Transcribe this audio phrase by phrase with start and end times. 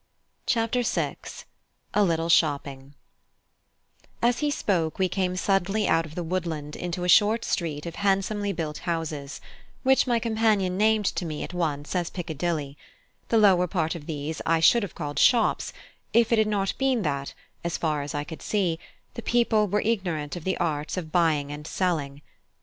[0.47, 1.15] CHAPTER VI:
[1.93, 2.95] A LITTLE SHOPPING
[4.19, 7.97] As he spoke, we came suddenly out of the woodland into a short street of
[7.97, 9.39] handsomely built houses,
[9.83, 12.79] which my companion named to me at once as Piccadilly:
[13.29, 15.71] the lower part of these I should have called shops,
[16.13, 18.79] if it had not been that, as far as I could see,
[19.13, 22.23] the people were ignorant of the arts of buying and selling.